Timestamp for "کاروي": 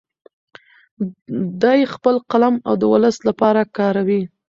3.77-4.21